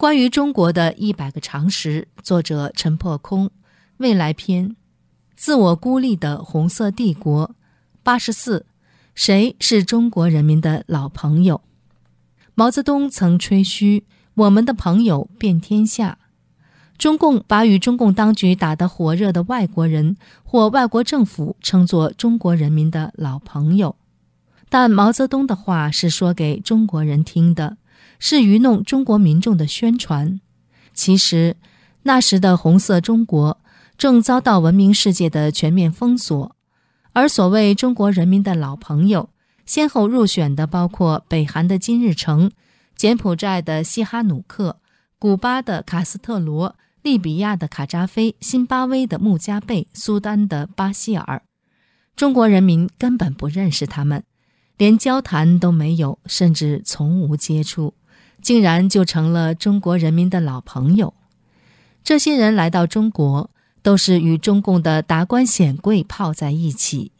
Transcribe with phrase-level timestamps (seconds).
[0.00, 3.50] 关于中国的一百个常识，作者陈破空，
[3.98, 4.74] 未来篇，
[5.36, 7.54] 自我孤立的红色帝国，
[8.02, 8.64] 八十四，
[9.14, 11.60] 谁是中国人民的老朋友？
[12.54, 16.16] 毛泽东曾吹嘘我们的朋友遍天下。
[16.96, 23.94] 中共把与中共当局打得火热的外国人或外国政府称作中国人民的老朋友，
[24.70, 27.76] 但毛泽东的话是说给中国人听的。
[28.20, 30.40] 是愚弄中国民众的宣传。
[30.94, 31.56] 其实，
[32.04, 33.60] 那时的红色中国
[33.98, 36.54] 正遭到文明世界的全面封锁，
[37.12, 39.30] 而所谓中国人民的老朋友，
[39.66, 42.50] 先后入选的包括北韩的金日成、
[42.94, 44.78] 柬埔寨的西哈努克、
[45.18, 51.42] 古巴的卡斯特罗、利比亚的卡扎菲、新巴威的穆加贝、苏丹的巴希尔。
[52.14, 54.22] 中国人民根本不认识他们，
[54.76, 57.94] 连交谈都没有，甚至从无接触。
[58.42, 61.14] 竟然就成了中国人民的老朋友。
[62.02, 63.50] 这些人来到中国，
[63.82, 67.12] 都是与中共的达官显贵泡在一起。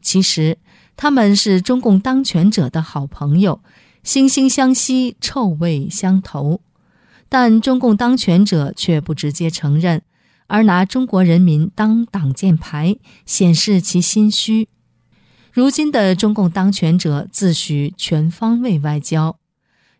[0.00, 0.58] 其实
[0.96, 3.60] 他们是中共当权者的好朋友，
[4.04, 6.60] 惺惺相惜，臭味相投。
[7.28, 10.02] 但中共当权者却不直接承认，
[10.46, 14.68] 而拿中国人民当挡箭牌，显示其心虚。
[15.52, 19.36] 如今的中共当权者自诩全方位外交。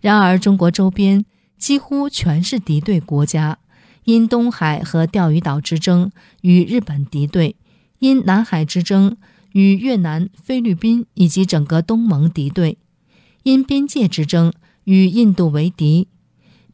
[0.00, 1.24] 然而，中国周边
[1.58, 3.58] 几乎全是敌对国家，
[4.04, 7.56] 因东海和钓鱼岛之争与日本敌对，
[7.98, 9.16] 因南海之争
[9.52, 12.78] 与越南、菲律宾以及整个东盟敌对，
[13.42, 14.52] 因边界之争
[14.84, 16.08] 与印度为敌。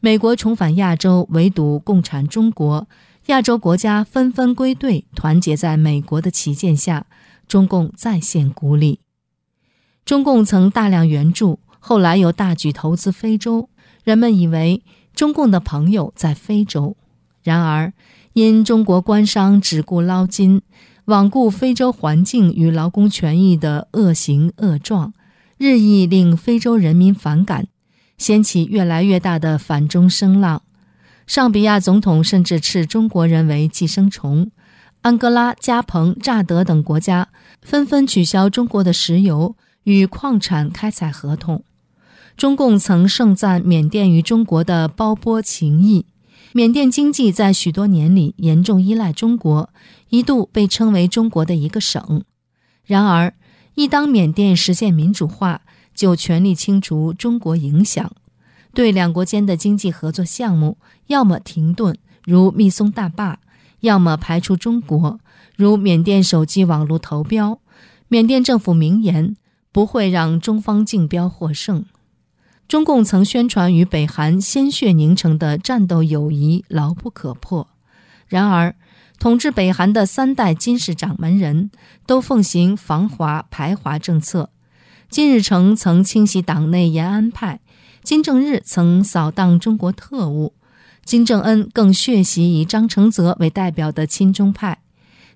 [0.01, 2.87] 美国重返亚洲，围堵共产中国，
[3.27, 7.07] 亚洲国家纷纷归队，团结在美国的旗舰下，
[7.47, 8.99] 中共再现孤立。
[10.03, 11.59] 中共曾大量援助。
[11.85, 13.67] 后来又大举投资非洲，
[14.05, 14.81] 人们以为
[15.13, 16.95] 中共的朋友在非洲。
[17.43, 17.91] 然而，
[18.31, 20.61] 因中国官商只顾捞金，
[21.05, 25.13] 罔顾非洲环境与劳工权益的恶行恶状，
[25.57, 27.67] 日益令非洲人民反感，
[28.17, 30.61] 掀起越来越大的反中声浪。
[31.27, 34.49] 上比亚总统甚至斥中国人为寄生虫。
[35.01, 37.27] 安哥拉、加蓬、乍得等国家
[37.61, 41.61] 纷纷取消中国的石油与矿产开采合同。
[42.35, 46.05] 中共曾盛赞缅甸与中国的包波情谊，
[46.51, 49.69] 缅甸经济在许多年里严重依赖中国，
[50.09, 52.23] 一度被称为中国的一个省。
[52.85, 53.33] 然而，
[53.75, 55.61] 一当缅甸实现民主化，
[55.95, 58.11] 就全力清除中国影响，
[58.73, 60.77] 对两国间的经济合作项目
[61.07, 61.95] 要么停顿，
[62.25, 63.37] 如密松大坝；
[63.81, 65.19] 要么排除中国，
[65.55, 67.59] 如缅甸手机网络投标。
[68.09, 69.37] 缅甸政府明言
[69.71, 71.85] 不会让中方竞标获胜。
[72.73, 77.67] 中共曾宣传与北韩鲜血凝成的战斗友谊牢不可破，
[78.25, 78.75] 然而，
[79.19, 81.69] 统治北韩的三代金氏掌门人
[82.07, 84.49] 都奉行防华排华政策。
[85.07, 87.59] 金日成曾清洗党内延安派，
[88.01, 90.55] 金正日曾扫荡中国特务，
[91.05, 94.79] 金正恩更血洗以张承泽为代表的亲中派。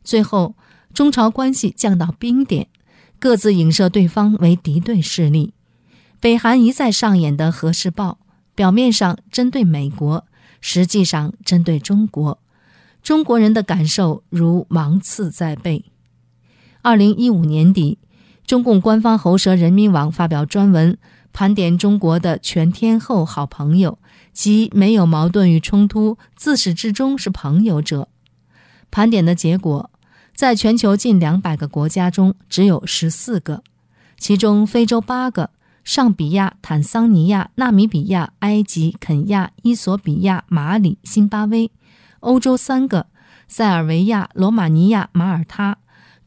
[0.03, 0.55] 最后，
[0.91, 2.69] 中朝关系降到冰点，
[3.19, 5.53] 各自影射对方为敌对势力。
[6.27, 8.19] 北韩一再上演的核试爆，
[8.53, 10.25] 表面上针对美国，
[10.59, 12.37] 实际上针对中国。
[13.01, 15.85] 中国人的感受如芒刺在背。
[16.81, 17.97] 二零一五年底，
[18.45, 20.97] 中共官方喉舌人民网发表专文，
[21.31, 23.97] 盘点中国的全天候好朋友
[24.33, 28.09] 即没有矛盾与冲突、自始至终是朋友者。
[28.91, 29.89] 盘点的结果，
[30.35, 33.63] 在全球近两百个国家中，只有十四个，
[34.19, 35.51] 其中非洲八个。
[35.87, 41.71] 上比亚、坦桑尼亚、纳米比亚、埃及、肯亚、伊索比亚、马里、辛巴威；
[42.19, 43.07] 欧洲三个：
[43.47, 45.77] 塞尔维亚、罗马尼亚、马耳他；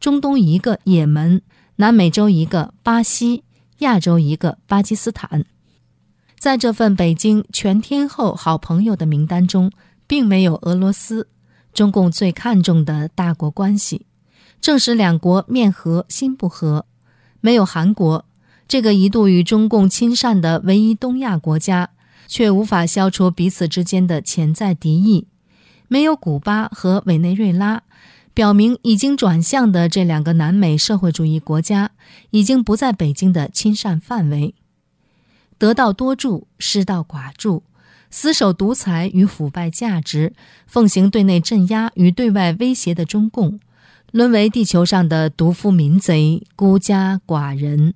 [0.00, 1.40] 中东一个：也门；
[1.76, 3.42] 南美洲一个：巴西；
[3.80, 5.44] 亚洲一个：巴基斯坦。
[6.38, 9.70] 在这份北京全天候好朋友的名单中，
[10.06, 11.28] 并没有俄罗斯，
[11.74, 14.06] 中共最看重的大国关系，
[14.58, 16.86] 正使两国面和心不和；
[17.42, 18.24] 没有韩国。
[18.70, 21.90] 这个一度与中共亲善的唯一东亚国家，
[22.28, 25.26] 却无法消除彼此之间的潜在敌意。
[25.88, 27.82] 没有古巴和委内瑞拉，
[28.32, 31.90] 表明已经转向的这两个南美社会主义国家，
[32.30, 34.54] 已经不在北京的亲善范围。
[35.58, 37.64] 得道多助，失道寡助，
[38.08, 40.32] 死守独裁与腐败价值，
[40.68, 43.58] 奉行对内镇压与对外威胁的中共，
[44.12, 47.94] 沦为地球上的独夫民贼、孤家寡人。